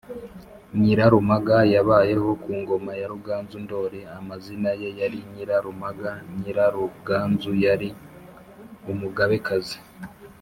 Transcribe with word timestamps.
Nyirarumaga 0.81 1.57
yabayeho 1.73 2.29
ku 2.43 2.51
ngoma 2.61 2.91
ya 3.01 3.07
Ruganzu 3.11 3.57
Ndoli, 3.65 3.99
amazina 4.17 4.69
ye 4.81 4.89
yari 4.99 5.19
Nyirarumaga 5.33 6.09
Nyiraruganzu, 6.39 7.51
yari 7.65 7.89
umugabekazi. 8.91 9.77